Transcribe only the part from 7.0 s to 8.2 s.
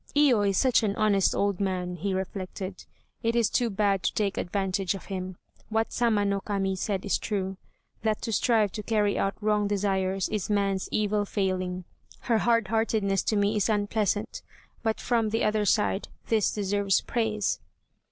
is true, 'that